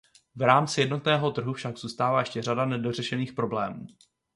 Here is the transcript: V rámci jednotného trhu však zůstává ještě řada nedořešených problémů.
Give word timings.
V 0.35 0.41
rámci 0.41 0.81
jednotného 0.81 1.31
trhu 1.31 1.53
však 1.53 1.77
zůstává 1.77 2.19
ještě 2.19 2.41
řada 2.41 2.65
nedořešených 2.65 3.33
problémů. 3.33 3.87